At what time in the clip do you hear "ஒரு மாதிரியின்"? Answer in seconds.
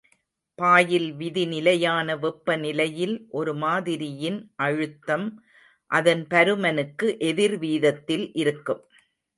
3.31-4.39